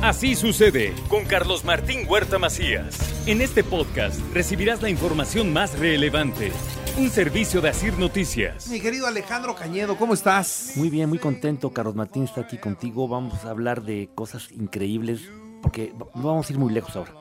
Así 0.00 0.36
sucede 0.36 0.94
con 1.08 1.24
Carlos 1.24 1.64
Martín 1.64 2.06
Huerta 2.08 2.38
Macías. 2.38 2.96
En 3.26 3.40
este 3.40 3.64
podcast 3.64 4.20
recibirás 4.32 4.80
la 4.80 4.90
información 4.90 5.52
más 5.52 5.76
relevante. 5.76 6.52
Un 6.96 7.10
servicio 7.10 7.60
de 7.60 7.70
Asir 7.70 7.98
Noticias. 7.98 8.68
Mi 8.68 8.80
querido 8.80 9.08
Alejandro 9.08 9.56
Cañedo, 9.56 9.96
¿cómo 9.96 10.14
estás? 10.14 10.74
Muy 10.76 10.88
bien, 10.88 11.08
muy 11.08 11.18
contento. 11.18 11.72
Carlos 11.72 11.96
Martín 11.96 12.22
está 12.22 12.42
aquí 12.42 12.58
contigo. 12.58 13.08
Vamos 13.08 13.44
a 13.44 13.50
hablar 13.50 13.82
de 13.82 14.08
cosas 14.14 14.52
increíbles 14.52 15.22
porque 15.62 15.92
no 16.14 16.22
vamos 16.22 16.48
a 16.48 16.52
ir 16.52 16.60
muy 16.60 16.72
lejos 16.72 16.94
ahora. 16.94 17.14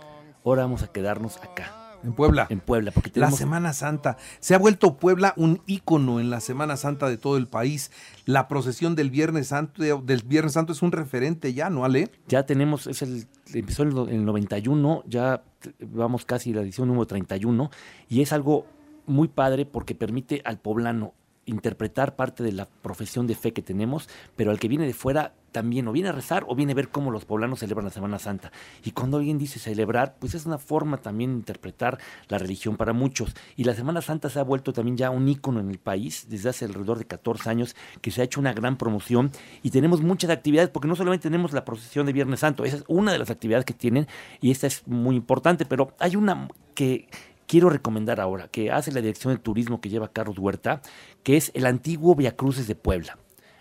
Ahora 0.46 0.62
vamos 0.62 0.84
a 0.84 0.92
quedarnos 0.92 1.38
acá 1.38 1.87
en 2.04 2.14
Puebla. 2.14 2.48
En 2.50 2.60
Puebla, 2.60 2.92
porque 2.92 3.10
tenemos... 3.10 3.34
La 3.34 3.38
Semana 3.38 3.74
Santa. 3.74 4.18
Se 4.40 4.56
ha 4.56 4.58
vuelto 4.58 4.98
Puebla 4.98 5.34
un 5.38 5.62
ícono 5.66 6.20
en 6.20 6.30
la 6.30 6.40
Semana 6.40 6.78
Santa 6.78 7.10
de 7.10 7.18
todo 7.18 7.38
el 7.38 7.48
país. 7.48 7.92
La 8.26 8.48
procesión 8.48 8.96
del 8.96 9.10
Viernes 9.10 9.48
Santo, 9.48 10.02
del 10.02 10.22
Viernes 10.24 10.54
Santo 10.54 10.74
es 10.74 10.82
un 10.82 10.92
referente 10.92 11.54
ya, 11.54 11.70
¿no, 11.70 11.86
Ale? 11.86 12.12
Ya 12.28 12.46
tenemos, 12.46 12.88
es 12.88 13.02
el, 13.02 13.28
empezó 13.54 13.84
en 13.84 14.10
el 14.10 14.26
91, 14.26 15.04
ya 15.08 15.44
vamos 15.80 16.26
casi 16.26 16.52
a 16.52 16.58
la 16.58 16.62
edición 16.62 16.88
número 16.88 17.08
31, 17.08 17.70
y 18.10 18.22
es 18.22 18.32
algo 18.32 18.66
muy 19.06 19.28
padre 19.28 19.66
porque 19.66 19.96
permite 19.96 20.42
al 20.46 20.60
poblano 20.60 21.14
interpretar 21.48 22.16
parte 22.16 22.44
de 22.44 22.52
la 22.52 22.66
profesión 22.66 23.26
de 23.26 23.36
fe 23.36 23.54
que 23.54 23.64
tenemos, 23.64 24.08
pero 24.36 24.52
al 24.52 24.60
que 24.60 24.68
viene 24.68 24.86
de 24.86 24.94
fuera 24.94 25.34
también 25.52 25.88
o 25.88 25.92
viene 25.92 26.10
a 26.10 26.12
rezar 26.12 26.46
o 26.48 26.56
viene 26.56 26.74
a 26.74 26.76
ver 26.76 26.90
cómo 26.90 27.10
los 27.10 27.26
poblanos 27.26 27.60
celebran 27.60 27.86
la 27.86 27.92
Semana 27.92 28.20
Santa. 28.20 28.52
Y 28.84 28.92
cuando 28.92 29.18
alguien 29.18 29.40
dice 29.40 29.58
celebrar, 29.58 30.16
pues 30.20 30.36
es 30.36 30.46
una 30.46 30.60
forma 30.60 30.98
también 30.98 31.32
de 31.32 31.38
interpretar 31.38 31.98
la 32.28 32.38
religión 32.38 32.78
para 32.78 32.94
muchos. 32.94 33.36
Y 33.56 33.64
la 33.64 33.74
Semana 33.74 34.02
Santa 34.02 34.30
se 34.30 34.40
ha 34.40 34.44
vuelto 34.44 34.72
también 34.72 34.98
ya 34.98 35.10
un 35.10 35.28
ícono 35.28 35.60
en 35.60 35.72
el 35.72 35.80
país 35.80 36.28
desde 36.30 36.50
hace 36.50 36.66
alrededor 36.66 37.00
de 37.00 37.06
14 37.06 37.50
años 37.50 37.76
que 38.02 38.12
se 38.12 38.22
ha 38.22 38.26
hecho 38.26 38.40
una 38.40 38.54
gran 38.54 38.78
promoción 38.78 39.32
y 39.64 39.72
tenemos 39.72 40.02
muchas 40.02 40.30
actividades 40.30 40.70
porque 40.70 40.88
no 40.88 40.96
solamente 40.96 41.24
tenemos 41.24 41.54
la 41.54 41.66
procesión 41.66 42.06
de 42.06 42.14
Viernes 42.14 42.42
Santo, 42.42 42.64
esa 42.64 42.78
es 42.78 42.84
una 42.88 43.12
de 43.12 43.20
las 43.20 43.30
actividades 43.30 43.66
que 43.66 43.74
tienen 43.74 44.08
y 44.42 44.52
esta 44.52 44.68
es 44.68 44.88
muy 44.88 45.16
importante, 45.16 45.66
pero 45.66 45.94
hay 46.00 46.16
una 46.16 46.48
que 46.76 47.08
quiero 47.48 47.70
recomendar 47.70 48.20
ahora, 48.20 48.50
que 48.50 48.72
hace 48.72 48.92
la 48.92 49.02
dirección 49.02 49.34
de 49.34 49.40
turismo 49.40 49.82
que 49.82 49.90
lleva 49.90 50.12
Carlos 50.12 50.38
Huerta, 50.38 50.82
que 51.24 51.38
es 51.38 51.52
el 51.56 51.66
antiguo 51.66 52.14
Via 52.14 52.36
Cruces 52.36 52.68
de 52.68 52.76
Puebla. 52.76 53.18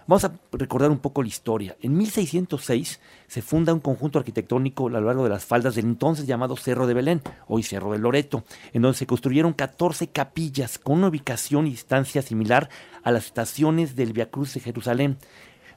Vamos 0.09 0.25
a 0.25 0.33
recordar 0.53 0.93
un 0.93 0.99
poco 0.99 1.23
la 1.23 1.29
historia. 1.29 1.77
En 1.81 1.97
1606 1.97 3.01
se 3.27 3.43
funda 3.43 3.75
un 3.75 3.81
conjunto 3.81 4.21
arquitectónico 4.21 4.87
a 4.87 4.91
lo 4.91 5.01
largo 5.01 5.25
de 5.25 5.31
las 5.31 5.45
faldas 5.45 5.75
del 5.75 5.87
entonces 5.87 6.29
llamado 6.29 6.57
Cerro 6.57 6.87
de 6.87 6.95
Belén, 6.95 7.23
hoy 7.49 7.65
Cerro 7.65 7.91
de 7.91 7.99
Loreto, 7.99 8.45
en 8.73 8.83
donde 8.83 8.97
se 8.97 9.07
construyeron 9.07 9.53
14 9.53 10.07
capillas 10.09 10.79
con 10.79 10.99
una 10.99 11.09
ubicación 11.09 11.67
y 11.67 11.71
distancia 11.71 12.23
similar 12.23 12.69
a 13.03 13.11
las 13.11 13.27
estaciones 13.27 13.97
del 13.97 14.13
Via 14.13 14.31
Cruz 14.31 14.55
de 14.55 14.61
Jerusalén. 14.61 15.19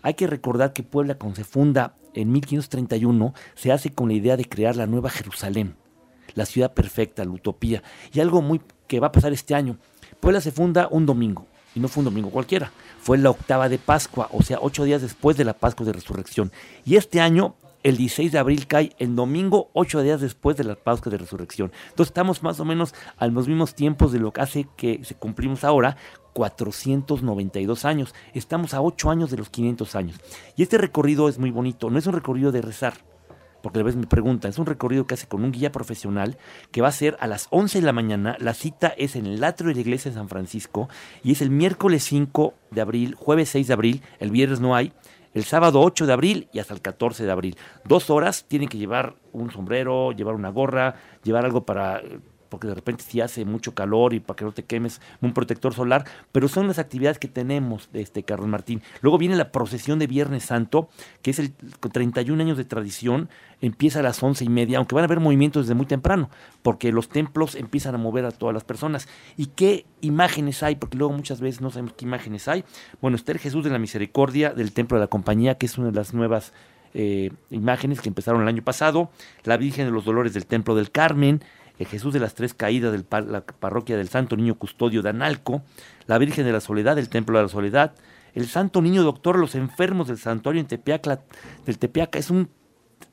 Hay 0.03 0.13
que 0.13 0.27
recordar 0.27 0.73
que 0.73 0.83
Puebla, 0.83 1.15
cuando 1.15 1.37
se 1.37 1.43
funda 1.43 1.95
en 2.13 2.31
1531, 2.31 3.33
se 3.55 3.71
hace 3.71 3.93
con 3.93 4.09
la 4.09 4.13
idea 4.13 4.37
de 4.37 4.45
crear 4.45 4.75
la 4.75 4.85
Nueva 4.85 5.09
Jerusalén, 5.09 5.75
la 6.35 6.45
ciudad 6.45 6.73
perfecta, 6.73 7.23
la 7.23 7.31
utopía. 7.31 7.83
Y 8.13 8.19
algo 8.19 8.41
muy 8.41 8.61
que 8.87 8.99
va 8.99 9.07
a 9.07 9.11
pasar 9.11 9.31
este 9.33 9.55
año. 9.55 9.77
Puebla 10.19 10.41
se 10.41 10.51
funda 10.51 10.87
un 10.91 11.05
domingo, 11.05 11.45
y 11.75 11.79
no 11.79 11.87
fue 11.87 12.01
un 12.01 12.05
domingo 12.05 12.29
cualquiera, 12.29 12.71
fue 12.99 13.17
la 13.17 13.29
octava 13.29 13.69
de 13.69 13.77
Pascua, 13.77 14.27
o 14.31 14.41
sea, 14.41 14.59
ocho 14.61 14.83
días 14.83 15.01
después 15.01 15.37
de 15.37 15.45
la 15.45 15.53
Pascua 15.53 15.85
de 15.85 15.93
Resurrección. 15.93 16.51
Y 16.85 16.95
este 16.95 17.21
año, 17.21 17.55
el 17.83 17.95
16 17.95 18.33
de 18.33 18.39
abril 18.39 18.67
cae 18.67 18.91
el 18.99 19.15
domingo, 19.15 19.69
ocho 19.73 20.01
días 20.01 20.19
después 20.19 20.57
de 20.57 20.65
la 20.65 20.75
Pascua 20.75 21.11
de 21.11 21.17
Resurrección. 21.17 21.71
Entonces 21.89 22.09
estamos 22.09 22.43
más 22.43 22.59
o 22.59 22.65
menos 22.65 22.93
a 23.17 23.27
los 23.27 23.47
mismos 23.47 23.75
tiempos 23.75 24.11
de 24.11 24.19
lo 24.19 24.33
que 24.33 24.41
hace 24.41 24.67
que 24.75 25.03
se 25.05 25.15
cumplimos 25.15 25.63
ahora, 25.63 25.95
492 26.33 27.85
años. 27.85 28.13
Estamos 28.33 28.73
a 28.73 28.81
ocho 28.81 29.09
años 29.09 29.31
de 29.31 29.37
los 29.37 29.49
500 29.49 29.95
años. 29.95 30.19
Y 30.57 30.63
este 30.63 30.77
recorrido 30.77 31.29
es 31.29 31.39
muy 31.39 31.51
bonito, 31.51 31.89
no 31.89 31.99
es 31.99 32.07
un 32.07 32.13
recorrido 32.13 32.51
de 32.51 32.61
rezar 32.61 32.95
porque 33.61 33.79
a 33.79 33.83
veces 33.83 33.99
me 33.99 34.07
preguntan, 34.07 34.49
es 34.49 34.59
un 34.59 34.65
recorrido 34.65 35.07
que 35.07 35.13
hace 35.13 35.27
con 35.27 35.43
un 35.43 35.51
guía 35.51 35.71
profesional 35.71 36.37
que 36.71 36.81
va 36.81 36.87
a 36.87 36.93
ser 36.93 37.17
a 37.19 37.27
las 37.27 37.47
11 37.49 37.79
de 37.79 37.85
la 37.85 37.93
mañana, 37.93 38.35
la 38.39 38.53
cita 38.53 38.87
es 38.97 39.15
en 39.15 39.25
el 39.25 39.43
atrio 39.43 39.69
de 39.69 39.75
la 39.75 39.81
iglesia 39.81 40.11
de 40.11 40.17
San 40.17 40.29
Francisco 40.29 40.89
y 41.23 41.31
es 41.31 41.41
el 41.41 41.49
miércoles 41.49 42.03
5 42.03 42.53
de 42.71 42.81
abril, 42.81 43.15
jueves 43.15 43.49
6 43.49 43.67
de 43.67 43.73
abril, 43.73 44.01
el 44.19 44.31
viernes 44.31 44.59
no 44.59 44.75
hay, 44.75 44.93
el 45.33 45.43
sábado 45.43 45.81
8 45.81 46.05
de 46.07 46.13
abril 46.13 46.47
y 46.53 46.59
hasta 46.59 46.73
el 46.73 46.81
14 46.81 47.23
de 47.23 47.31
abril. 47.31 47.57
Dos 47.85 48.09
horas, 48.09 48.45
tienen 48.47 48.67
que 48.67 48.77
llevar 48.77 49.15
un 49.31 49.51
sombrero, 49.51 50.11
llevar 50.11 50.35
una 50.35 50.49
gorra, 50.49 50.95
llevar 51.23 51.45
algo 51.45 51.65
para 51.65 52.01
porque 52.49 52.67
de 52.67 52.75
repente 52.75 53.03
si 53.07 53.21
hace 53.21 53.45
mucho 53.45 53.73
calor 53.73 54.13
y 54.13 54.19
para 54.19 54.35
que 54.35 54.45
no 54.45 54.51
te 54.51 54.63
quemes 54.63 55.01
un 55.21 55.33
protector 55.33 55.73
solar, 55.73 56.05
pero 56.31 56.47
son 56.47 56.67
las 56.67 56.79
actividades 56.79 57.19
que 57.19 57.27
tenemos 57.27 57.89
este 57.93 58.23
Carlos 58.23 58.47
Martín. 58.47 58.81
Luego 59.01 59.17
viene 59.17 59.35
la 59.35 59.51
procesión 59.51 59.99
de 59.99 60.07
Viernes 60.07 60.43
Santo, 60.43 60.89
que 61.21 61.31
es 61.31 61.39
el 61.39 61.53
con 61.79 61.91
31 61.91 62.41
años 62.41 62.57
de 62.57 62.65
tradición, 62.65 63.29
empieza 63.61 63.99
a 63.99 64.03
las 64.03 64.21
once 64.23 64.43
y 64.43 64.49
media, 64.49 64.77
aunque 64.77 64.95
van 64.95 65.03
a 65.03 65.05
haber 65.05 65.19
movimientos 65.19 65.65
desde 65.65 65.75
muy 65.75 65.85
temprano, 65.85 66.29
porque 66.61 66.91
los 66.91 67.09
templos 67.09 67.55
empiezan 67.55 67.95
a 67.95 67.97
mover 67.97 68.25
a 68.25 68.31
todas 68.31 68.53
las 68.53 68.63
personas. 68.63 69.07
¿Y 69.37 69.47
qué 69.47 69.85
imágenes 70.01 70.63
hay? 70.63 70.75
Porque 70.75 70.97
luego 70.97 71.13
muchas 71.13 71.41
veces 71.41 71.61
no 71.61 71.69
sabemos 71.69 71.93
qué 71.93 72.05
imágenes 72.05 72.47
hay. 72.47 72.63
Bueno, 73.01 73.15
está 73.15 73.31
el 73.31 73.39
Jesús 73.39 73.63
de 73.63 73.69
la 73.69 73.79
Misericordia 73.79 74.51
del 74.51 74.71
Templo 74.71 74.97
de 74.97 75.03
la 75.03 75.07
Compañía, 75.07 75.55
que 75.55 75.65
es 75.65 75.77
una 75.77 75.87
de 75.87 75.93
las 75.93 76.13
nuevas 76.13 76.53
eh, 76.93 77.31
imágenes 77.51 78.01
que 78.01 78.09
empezaron 78.09 78.41
el 78.41 78.47
año 78.47 78.63
pasado, 78.63 79.11
la 79.43 79.57
Virgen 79.57 79.85
de 79.85 79.91
los 79.91 80.05
Dolores 80.05 80.33
del 80.33 80.45
Templo 80.45 80.75
del 80.75 80.91
Carmen, 80.91 81.43
el 81.79 81.87
Jesús 81.87 82.13
de 82.13 82.19
las 82.19 82.35
Tres 82.35 82.53
Caídas 82.53 82.91
de 82.91 83.03
la 83.25 83.41
parroquia 83.41 83.97
del 83.97 84.09
Santo 84.09 84.35
Niño 84.35 84.55
Custodio 84.55 85.01
de 85.01 85.09
Analco, 85.09 85.63
la 86.05 86.17
Virgen 86.17 86.45
de 86.45 86.51
la 86.51 86.59
Soledad 86.59 86.97
del 86.97 87.09
Templo 87.09 87.37
de 87.37 87.43
la 87.43 87.49
Soledad, 87.49 87.93
el 88.35 88.47
Santo 88.47 88.81
Niño 88.81 89.01
Doctor 89.01 89.39
los 89.39 89.55
Enfermos 89.55 90.07
del 90.07 90.17
Santuario 90.17 90.61
en 90.61 90.67
Tepeaca, 90.67 91.21
del 91.65 91.79
Tepeaca, 91.79 92.19
es 92.19 92.29
un 92.29 92.49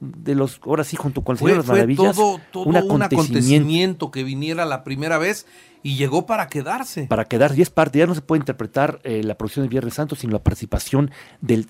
de 0.01 0.35
los, 0.35 0.61
ahora 0.65 0.85
sí, 0.85 0.97
junto 0.97 1.23
con 1.23 1.35
el 1.35 1.39
Señor 1.39 1.53
de 1.53 1.59
las 1.59 1.69
Maravillas, 1.69 2.17
todo, 2.17 2.41
un, 2.65 2.77
acontecimiento. 2.77 4.11
que 4.11 4.25
viniera 4.25 4.67
la 4.67 4.85
primera 4.85 5.17
vez 5.17 5.47
y 5.83 5.97
llegó 5.97 6.27
para 6.27 6.49
quedarse. 6.49 7.07
Para 7.07 7.25
quedar, 7.25 7.53
y 7.57 7.63
es 7.63 7.71
parte, 7.71 7.99
ya 7.99 8.07
no 8.07 8.15
se 8.15 8.21
puede 8.21 8.41
interpretar 8.41 9.01
eh, 9.05 9.23
la 9.23 9.37
procesión 9.37 9.65
del 9.65 9.71
Viernes 9.71 9.95
Santo, 9.95 10.17
sino 10.17 10.33
la 10.33 10.43
participación 10.43 11.11
del, 11.41 11.67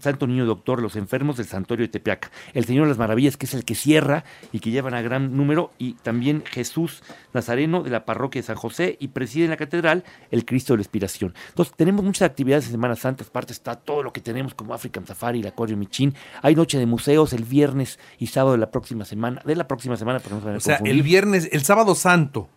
Santo 0.00 0.26
Niño 0.26 0.46
Doctor, 0.46 0.82
los 0.82 0.96
enfermos 0.96 1.36
del 1.36 1.46
Santuario 1.46 1.86
de 1.86 1.90
Tepeaca. 1.90 2.30
El 2.54 2.64
Señor 2.64 2.84
de 2.84 2.90
las 2.90 2.98
Maravillas, 2.98 3.36
que 3.36 3.46
es 3.46 3.54
el 3.54 3.64
que 3.64 3.74
cierra 3.74 4.24
y 4.52 4.60
que 4.60 4.70
llevan 4.70 4.94
a 4.94 5.02
gran 5.02 5.36
número, 5.36 5.72
y 5.78 5.94
también 5.94 6.44
Jesús 6.46 7.02
Nazareno 7.32 7.82
de 7.82 7.90
la 7.90 8.04
parroquia 8.04 8.40
de 8.40 8.46
San 8.46 8.56
José 8.56 8.96
y 9.00 9.08
preside 9.08 9.44
en 9.44 9.50
la 9.50 9.56
catedral 9.56 10.04
el 10.30 10.44
Cristo 10.44 10.72
de 10.72 10.78
la 10.78 10.82
Expiración. 10.82 11.34
Entonces, 11.48 11.74
tenemos 11.76 12.04
muchas 12.04 12.28
actividades 12.28 12.66
en 12.66 12.72
Semana 12.72 12.96
Santa, 12.96 13.24
aparte 13.24 13.52
está 13.52 13.76
todo 13.76 14.02
lo 14.02 14.12
que 14.12 14.20
tenemos 14.20 14.54
como 14.54 14.74
African 14.74 15.06
Safari, 15.06 15.42
la 15.42 15.50
Acuario 15.50 15.76
Michín, 15.76 16.14
hay 16.42 16.54
noche 16.54 16.78
de 16.78 16.86
museos 16.86 17.32
el 17.32 17.44
viernes 17.44 17.98
y 18.18 18.28
sábado 18.28 18.52
de 18.52 18.58
la 18.58 18.70
próxima 18.70 19.04
semana, 19.04 19.42
de 19.44 19.56
la 19.56 19.66
próxima 19.66 19.96
semana, 19.96 20.20
para 20.20 20.36
no 20.36 20.56
O 20.56 20.60
sea, 20.60 20.80
el 20.84 21.02
viernes, 21.02 21.48
el 21.52 21.62
sábado 21.62 21.94
santo. 21.94 22.48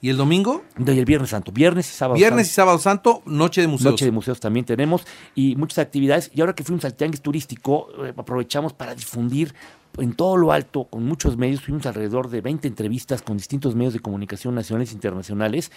¿Y 0.00 0.10
el 0.10 0.16
domingo? 0.16 0.62
Y 0.78 0.90
el 0.90 1.04
Viernes 1.04 1.30
Santo. 1.30 1.52
Viernes 1.52 1.88
y 1.88 1.92
Sábado 1.92 2.16
Viernes 2.16 2.48
y 2.48 2.50
Sábado 2.50 2.78
Santo, 2.78 3.22
Noche 3.24 3.60
de 3.60 3.66
Museos. 3.66 3.92
Noche 3.92 4.04
de 4.04 4.10
Museos 4.10 4.40
también 4.40 4.66
tenemos 4.66 5.06
y 5.34 5.56
muchas 5.56 5.78
actividades. 5.78 6.30
Y 6.34 6.40
ahora 6.40 6.54
que 6.54 6.64
fuimos 6.64 6.84
al 6.84 6.94
Tianguis 6.94 7.22
Turístico, 7.22 7.88
eh, 8.04 8.12
aprovechamos 8.16 8.72
para 8.72 8.94
difundir 8.94 9.54
en 9.98 10.12
todo 10.14 10.36
lo 10.36 10.52
alto, 10.52 10.84
con 10.84 11.04
muchos 11.04 11.36
medios, 11.36 11.62
fuimos 11.62 11.86
alrededor 11.86 12.28
de 12.28 12.40
20 12.40 12.68
entrevistas 12.68 13.22
con 13.22 13.36
distintos 13.36 13.74
medios 13.74 13.94
de 13.94 14.00
comunicación 14.00 14.54
nacionales 14.54 14.90
e 14.90 14.94
internacionales, 14.94 15.72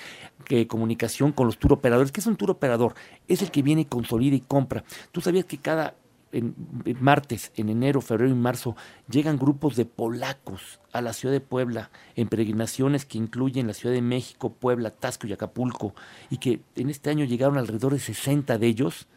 que 0.46 0.68
comunicación 0.68 1.31
con 1.31 1.47
los 1.47 1.57
tour 1.57 1.74
operadores. 1.74 2.12
¿Qué 2.12 2.19
es 2.19 2.28
un 2.28 2.36
tour 2.36 2.51
operador? 2.51 2.96
Es 3.28 3.41
el 3.41 3.51
que 3.51 3.62
viene, 3.62 3.88
consolida 3.88 4.36
y 4.36 4.41
compra. 4.41 4.84
Tú 5.12 5.22
sabías 5.22 5.46
que 5.46 5.57
cada 5.57 5.96
en, 6.31 6.56
martes, 7.00 7.51
en 7.56 7.69
enero, 7.69 8.01
febrero 8.01 8.31
y 8.31 8.35
marzo, 8.35 8.75
llegan 9.09 9.38
grupos 9.38 9.75
de 9.75 9.85
polacos 9.85 10.79
a 10.91 11.01
la 11.01 11.13
ciudad 11.13 11.34
de 11.34 11.41
Puebla 11.41 11.91
en 12.16 12.28
peregrinaciones 12.28 13.06
que 13.06 13.17
incluyen 13.17 13.67
la 13.67 13.73
Ciudad 13.73 13.95
de 13.95 14.01
México, 14.01 14.53
Puebla, 14.53 14.91
Tasco 14.91 15.28
y 15.28 15.34
Acapulco, 15.34 15.94
y 16.29 16.38
que 16.38 16.62
en 16.75 16.89
este 16.89 17.09
año 17.09 17.25
llegaron 17.25 17.57
alrededor 17.57 17.94
de 17.94 18.00
60 18.00 18.57
de 18.57 18.68
ellos. 18.68 19.07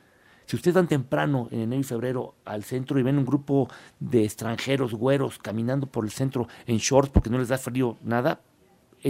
Si 0.47 0.57
ustedes 0.57 0.75
van 0.75 0.89
temprano, 0.89 1.49
en 1.51 1.61
enero 1.61 1.81
y 1.81 1.85
febrero, 1.85 2.35
al 2.45 2.65
centro 2.65 2.99
y 2.99 3.03
ven 3.03 3.19
un 3.19 3.25
grupo 3.25 3.69
de 4.01 4.25
extranjeros, 4.25 4.95
güeros, 4.95 5.39
caminando 5.39 5.87
por 5.87 6.05
el 6.05 6.11
centro 6.11 6.49
en 6.67 6.79
shorts 6.79 7.11
porque 7.11 7.31
no 7.31 7.39
les 7.39 7.49
da 7.49 7.59
frío 7.59 7.97
nada, 8.03 8.41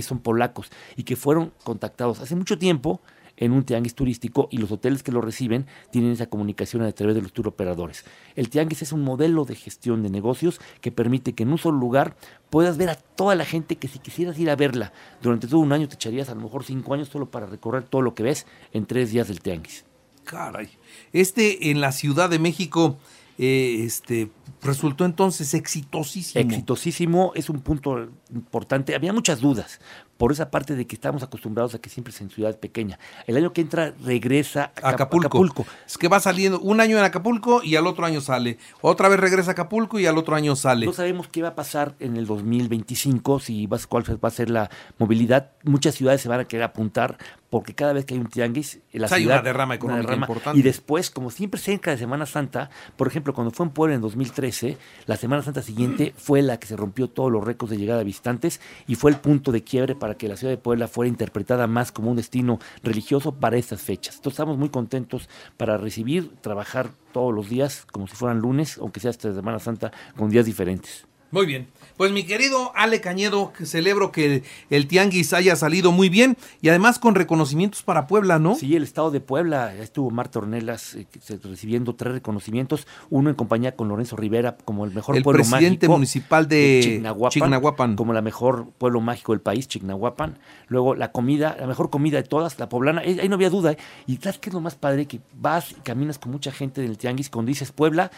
son 0.01 0.21
polacos 0.21 0.71
y 0.97 1.03
que 1.03 1.17
fueron 1.17 1.53
contactados 1.65 2.21
hace 2.21 2.35
mucho 2.35 2.59
tiempo 2.59 3.03
en 3.43 3.51
un 3.51 3.65
tianguis 3.65 3.97
turístico 3.97 4.47
y 4.53 4.59
los 4.59 4.71
hoteles 4.71 5.03
que 5.03 5.11
lo 5.11 5.21
reciben 5.21 5.67
tienen 5.91 6.13
esa 6.13 6.27
comunicación 6.27 6.83
a 6.83 6.93
través 6.93 7.17
de 7.17 7.23
los 7.23 7.33
tour 7.33 7.49
operadores. 7.49 8.05
El 8.37 8.49
tianguis 8.49 8.83
es 8.83 8.93
un 8.93 9.03
modelo 9.03 9.45
de 9.45 9.57
gestión 9.57 10.05
de 10.05 10.11
negocios 10.11 10.61
que 10.81 10.93
permite 10.93 11.33
que 11.33 11.43
en 11.43 11.51
un 11.51 11.59
solo 11.59 11.77
lugar 11.77 12.15
puedas 12.51 12.77
ver 12.77 12.91
a 12.91 12.95
toda 12.95 13.35
la 13.35 13.45
gente 13.45 13.77
que 13.77 13.89
si 13.89 13.99
quisieras 13.99 14.39
ir 14.39 14.49
a 14.49 14.55
verla 14.55 14.93
durante 15.21 15.49
todo 15.49 15.59
un 15.59 15.73
año 15.73 15.89
te 15.89 15.97
echarías 15.97 16.29
a 16.29 16.37
lo 16.37 16.43
mejor 16.43 16.63
cinco 16.63 16.95
años 16.95 17.09
solo 17.09 17.33
para 17.33 17.47
recorrer 17.47 17.83
todo 17.83 18.01
lo 18.01 18.15
que 18.15 18.23
ves 18.23 18.47
en 18.73 18.87
tres 18.87 19.11
días 19.11 19.27
del 19.27 19.41
tianguis. 19.41 19.85
Caray. 20.23 20.69
Este 21.13 21.73
en 21.73 21.81
la 21.81 21.91
Ciudad 21.91 22.31
de 22.31 22.39
México, 22.39 22.97
eh, 23.45 23.85
este, 23.85 24.31
Resultó 24.63 25.05
entonces 25.05 25.55
exitosísimo. 25.55 26.41
Exitosísimo 26.45 27.33
es 27.35 27.51
un 27.51 27.61
punto 27.63 28.11
importante. 28.33 28.95
Había 28.95 29.13
muchas 29.13 29.41
dudas 29.41 29.81
por 30.17 30.31
esa 30.31 30.53
parte 30.53 30.77
de 30.77 30.87
que 30.87 30.95
estamos 30.95 31.25
acostumbrados 31.25 31.75
a 31.75 31.81
que 31.81 31.91
siempre 31.91 32.13
es 32.13 32.21
en 32.21 32.31
ciudad 32.31 32.57
pequeña. 32.61 33.01
El 33.27 33.37
año 33.37 33.53
que 33.53 33.61
entra 33.61 33.93
regresa 34.05 34.71
a 34.81 34.91
Acapulco. 34.91 35.67
Es 35.85 35.99
que 35.99 36.07
va 36.07 36.21
saliendo 36.21 36.61
un 36.61 36.81
año 36.81 36.97
en 36.97 37.03
Acapulco 37.03 37.61
y 37.65 37.75
al 37.75 37.89
otro 37.89 38.07
año 38.07 38.21
sale. 38.21 38.59
Otra 38.83 39.09
vez 39.09 39.19
regresa 39.19 39.51
a 39.51 39.53
Acapulco 39.53 39.99
y 39.99 40.07
al 40.07 40.17
otro 40.17 40.37
año 40.37 40.55
sale. 40.55 40.87
No 40.87 40.93
sabemos 40.93 41.27
qué 41.27 41.43
va 41.43 41.49
a 41.49 41.55
pasar 41.57 41.97
en 41.99 42.17
el 42.17 42.27
2025, 42.27 43.41
si 43.41 43.67
va, 43.67 43.81
cuál 43.89 44.05
va 44.25 44.29
a 44.29 44.31
ser 44.31 44.49
la 44.49 44.71
movilidad. 44.97 45.51
Muchas 45.65 45.97
ciudades 45.97 46.21
se 46.21 46.29
van 46.29 46.39
a 46.39 46.45
querer 46.45 46.63
apuntar 46.63 47.19
porque 47.53 47.75
cada 47.75 47.93
vez 47.93 48.07
que 48.07 48.15
hay 48.15 48.21
un 48.21 48.29
tianguis, 48.29 48.81
la 48.93 49.09
ciudad, 49.09 49.19
hay 49.19 49.27
una 49.27 49.43
derrama 49.43 49.75
económica 49.75 50.15
importante. 50.15 50.59
Y 50.59 50.63
después, 50.63 51.11
como 51.11 51.31
siempre 51.31 51.61
cerca 51.61 51.91
de 51.91 51.99
Semana 51.99 52.25
Santa, 52.25 52.71
por 52.97 53.09
ejemplo, 53.09 53.35
cuando 53.35 53.51
fue 53.51 53.67
en 53.67 53.73
Puebla 53.73 53.95
en 53.95 54.01
2013, 54.01 54.79
la 55.05 55.17
Semana 55.17 55.43
Santa 55.43 55.61
siguiente 55.61 56.15
fue 56.17 56.41
la 56.41 56.59
que 56.59 56.67
se 56.67 56.79
rompió 56.79 57.11
todos 57.11 57.31
los 57.31 57.45
récords 57.45 57.71
de 57.71 57.77
llegada 57.77 57.99
de 57.99 58.07
visitantes 58.07 58.63
y 58.87 58.95
fue 58.95 59.11
el 59.11 59.19
punto 59.19 59.53
de 59.53 59.63
quiebre 59.63 59.95
para 59.95 60.15
que 60.15 60.29
la 60.29 60.39
ciudad 60.39 60.51
de 60.51 60.57
Puebla 60.57 60.89
fuera 60.89 61.11
interpretada 61.11 61.67
más 61.67 61.93
como 61.93 62.11
un 62.11 62.17
destino 62.17 62.59
religioso 62.83 63.33
para 63.33 63.59
estas 63.59 63.83
fechas. 63.83 64.15
Entonces 64.15 64.33
estamos 64.33 64.57
muy 64.57 64.71
contentos 64.71 65.29
para 65.59 65.77
recibir, 65.77 66.35
trabajar 66.41 66.89
todos 67.13 67.35
los 67.35 67.51
días 67.51 67.85
como 67.93 68.07
si 68.09 68.17
fueran 68.17 68.39
lunes, 68.39 68.79
aunque 68.79 69.01
sea 69.01 69.11
esta 69.11 69.31
Semana 69.31 69.59
Santa, 69.59 69.93
con 70.17 70.31
días 70.31 70.47
diferentes. 70.47 71.07
Muy 71.33 71.47
bien. 71.47 71.67
Pues 71.97 72.13
mi 72.13 72.25
querido 72.25 72.73
Ale 72.75 73.01
Cañedo, 73.01 73.53
celebro 73.65 74.13
que 74.13 74.43
el, 74.71 74.87
tianguis 74.87 75.33
haya 75.33 75.57
salido 75.57 75.93
muy 75.93 76.11
bien 76.11 76.37
y 76.61 76.69
además 76.69 76.99
con 76.99 77.15
reconocimientos 77.15 77.83
para 77.83 78.07
Puebla, 78.07 78.39
¿no? 78.39 78.55
Sí, 78.55 78.77
el 78.77 78.83
estado 78.83 79.11
de 79.11 79.21
Puebla, 79.21 79.75
estuvo 79.75 80.11
Marta 80.11 80.41
Ornelas 80.41 80.95
eh, 80.95 81.07
recibiendo 81.43 81.95
tres 81.95 82.15
reconocimientos, 82.15 82.87
uno 83.09 83.31
en 83.31 83.37
compañía 83.37 83.77
con 83.77 83.89
Lorenzo 83.89 84.17
Rivera 84.17 84.59
como 84.65 84.85
el 84.85 84.93
mejor 84.93 85.23
pueblo 85.23 85.45
mágico. 85.45 85.57
El 85.57 85.61
presidente 85.61 85.89
municipal 85.89 86.49
de, 86.49 87.03
Chignahuapan, 87.31 87.97
como 87.97 88.13
la 88.13 88.21
mejor 88.21 88.69
pueblo 88.77 89.01
mágico 89.01 89.33
del 89.33 89.41
país, 89.41 89.69
Chignahuapan. 89.69 90.39
Luego 90.69 90.95
la 90.95 91.13
comida, 91.13 91.57
la 91.59 91.67
mejor 91.67 91.89
comida 91.89 92.19
de 92.19 92.25
todas, 92.25 92.59
la 92.59 92.69
poblana, 92.69 93.01
ahí 93.01 93.29
no 93.29 93.37
había 93.37 93.49
duda. 93.49 93.73
¿eh? 93.73 93.79
Y 94.07 94.17
sabes 94.17 94.39
que 94.39 94.51
es 94.51 94.55
lo 94.55 94.61
más 94.61 94.75
padre, 94.75 95.07
que 95.07 95.21
vas 95.35 95.73
y 95.73 95.75
caminas 95.77 96.19
con 96.19 96.31
mucha 96.33 96.53
gente 96.53 96.83
del 96.83 96.99
tianguis, 96.99 97.31
cuando 97.31 97.49
dices 97.49 97.73
Puebla, 97.73 98.11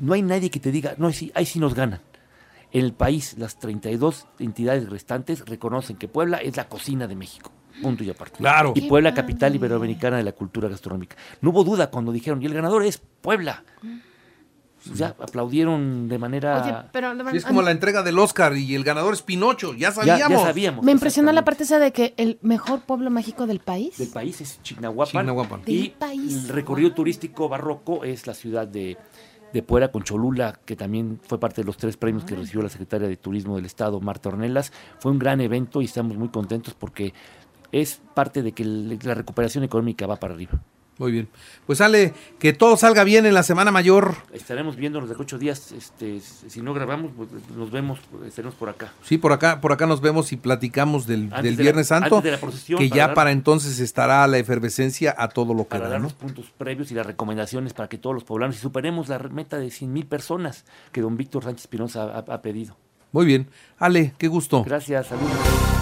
no 0.00 0.14
hay 0.14 0.22
nadie 0.22 0.50
que 0.50 0.60
te 0.60 0.70
diga, 0.70 0.94
no, 0.96 1.10
ahí 1.34 1.44
sí 1.44 1.58
nos 1.58 1.74
ganan. 1.74 2.00
En 2.72 2.84
el 2.84 2.92
país, 2.92 3.36
las 3.38 3.58
32 3.58 4.26
entidades 4.38 4.88
restantes 4.88 5.44
reconocen 5.44 5.96
que 5.96 6.08
Puebla 6.08 6.38
es 6.38 6.56
la 6.56 6.68
cocina 6.68 7.06
de 7.06 7.16
México. 7.16 7.52
Punto 7.82 8.04
y 8.04 8.10
aparte. 8.10 8.38
Claro. 8.38 8.72
Y 8.74 8.82
Puebla, 8.82 9.14
capital 9.14 9.54
iberoamericana 9.54 10.16
de 10.16 10.22
la 10.22 10.32
cultura 10.32 10.68
gastronómica. 10.68 11.16
No 11.40 11.50
hubo 11.50 11.64
duda 11.64 11.90
cuando 11.90 12.12
dijeron, 12.12 12.42
y 12.42 12.46
el 12.46 12.54
ganador 12.54 12.84
es 12.84 12.98
Puebla. 13.20 13.64
Ya 14.94 15.08
aplaudieron 15.08 16.08
de 16.08 16.18
manera. 16.18 16.88
es 17.32 17.44
como 17.44 17.62
la 17.62 17.70
entrega 17.70 18.02
del 18.02 18.18
Oscar 18.18 18.56
y 18.56 18.74
el 18.74 18.82
ganador 18.82 19.14
es 19.14 19.22
Pinocho, 19.22 19.74
ya 19.74 19.92
sabíamos. 19.92 20.40
Ya, 20.40 20.46
sabíamos. 20.46 20.84
Me 20.84 20.92
impresionó 20.92 21.30
la 21.32 21.44
parte 21.44 21.64
esa 21.64 21.78
de 21.78 21.92
que 21.92 22.14
el 22.16 22.38
mejor 22.42 22.80
pueblo 22.80 23.10
mágico 23.10 23.46
del 23.46 23.60
país. 23.60 23.98
Del 23.98 24.08
país 24.08 24.40
es 24.40 24.60
Chignahuapan. 24.62 25.62
Y 25.66 25.94
el 26.00 26.48
recorrido 26.48 26.92
turístico 26.94 27.48
barroco 27.48 28.02
es 28.04 28.26
la 28.26 28.34
ciudad 28.34 28.66
de 28.66 28.96
de 29.52 29.62
Puebla 29.62 29.92
con 29.92 30.02
Cholula, 30.02 30.58
que 30.64 30.76
también 30.76 31.20
fue 31.22 31.38
parte 31.38 31.62
de 31.62 31.66
los 31.66 31.76
tres 31.76 31.96
premios 31.96 32.24
que 32.24 32.34
recibió 32.34 32.62
la 32.62 32.68
secretaria 32.68 33.08
de 33.08 33.16
Turismo 33.16 33.56
del 33.56 33.66
Estado, 33.66 34.00
Marta 34.00 34.28
Ornelas. 34.28 34.72
Fue 34.98 35.12
un 35.12 35.18
gran 35.18 35.40
evento 35.40 35.82
y 35.82 35.86
estamos 35.86 36.16
muy 36.16 36.28
contentos 36.28 36.74
porque 36.74 37.12
es 37.70 38.00
parte 38.14 38.42
de 38.42 38.52
que 38.52 38.64
la 38.64 39.14
recuperación 39.14 39.64
económica 39.64 40.06
va 40.06 40.16
para 40.16 40.34
arriba. 40.34 40.60
Muy 40.98 41.10
bien. 41.10 41.28
Pues 41.66 41.78
sale, 41.78 42.12
que 42.38 42.52
todo 42.52 42.76
salga 42.76 43.02
bien 43.02 43.24
en 43.24 43.34
la 43.34 43.42
Semana 43.42 43.70
Mayor. 43.70 44.14
Estaremos 44.32 44.76
viéndonos 44.76 45.08
de 45.08 45.16
ocho 45.18 45.38
días. 45.38 45.72
Este, 45.72 46.20
si 46.20 46.60
no 46.60 46.74
grabamos, 46.74 47.12
pues 47.16 47.28
nos 47.56 47.70
vemos, 47.70 47.98
estaremos 48.26 48.54
por 48.54 48.68
acá. 48.68 48.92
Sí, 49.02 49.16
por 49.18 49.32
acá, 49.32 49.60
por 49.60 49.72
acá 49.72 49.86
nos 49.86 50.00
vemos 50.00 50.32
y 50.32 50.36
platicamos 50.36 51.06
del, 51.06 51.28
Viernes 51.56 51.88
Santo. 51.88 52.22
que 52.22 52.88
ya 52.90 53.14
para 53.14 53.32
entonces 53.32 53.80
estará 53.80 54.26
la 54.26 54.38
efervescencia 54.38 55.14
a 55.16 55.28
todo 55.28 55.54
lo 55.54 55.64
que 55.64 55.70
para 55.70 55.88
dar 55.88 56.00
los 56.00 56.12
puntos 56.12 56.52
previos 56.56 56.90
y 56.92 56.94
las 56.94 57.06
recomendaciones 57.06 57.72
para 57.72 57.88
que 57.88 57.98
todos 57.98 58.14
los 58.14 58.24
poblanos 58.24 58.56
y 58.56 58.58
superemos 58.58 59.08
la 59.08 59.18
meta 59.18 59.58
de 59.58 59.70
100 59.70 59.92
mil 59.92 60.06
personas 60.06 60.64
que 60.92 61.00
don 61.00 61.16
Víctor 61.16 61.44
Sánchez 61.44 61.66
Pinoza 61.68 62.04
ha, 62.04 62.18
ha 62.18 62.42
pedido. 62.42 62.76
Muy 63.12 63.26
bien. 63.26 63.48
Ale, 63.78 64.14
qué 64.18 64.28
gusto. 64.28 64.64
Gracias, 64.64 65.06
saludos. 65.08 65.81